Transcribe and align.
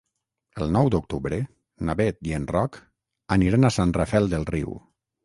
El 0.63 0.71
nou 0.75 0.87
d'octubre 0.93 1.37
na 1.89 1.95
Beth 1.99 2.17
i 2.29 2.33
en 2.37 2.47
Roc 2.53 2.79
aniran 3.37 3.69
a 3.69 3.73
Sant 3.77 3.95
Rafel 3.99 4.31
del 4.33 4.49
Riu. 4.53 4.75